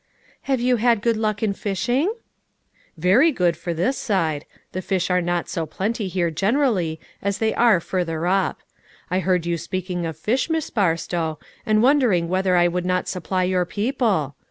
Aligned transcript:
"Have 0.49 0.59
you 0.59 0.77
had 0.77 1.03
good 1.03 1.15
luck 1.15 1.43
in 1.43 1.53
fishing?"" 1.53 2.11
Very 2.97 3.31
good 3.31 3.55
for 3.55 3.71
this 3.71 3.99
side; 3.99 4.45
the 4.71 4.81
fish 4.81 5.11
are 5.11 5.21
not 5.21 5.47
so 5.47 5.67
plenty 5.67 6.07
here 6.07 6.31
generally 6.31 6.99
as 7.21 7.37
they 7.37 7.53
are 7.53 7.79
further 7.79 8.25
up. 8.25 8.61
I 9.11 9.19
heard 9.19 9.45
you 9.45 9.59
speaking 9.59 10.07
of 10.07 10.17
fish, 10.17 10.49
Miss 10.49 10.71
Barstow, 10.71 11.37
and 11.67 11.83
wondering 11.83 12.29
whether 12.29 12.55
I 12.55 12.67
would 12.67 12.83
not 12.83 13.07
supply 13.07 13.43
your 13.43 13.63
people 13.65 14.35